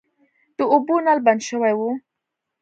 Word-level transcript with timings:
د 0.57 0.59
اوبو 0.73 0.95
نل 1.05 1.19
بند 1.25 1.41
شوی 1.49 1.73
و. 1.75 1.81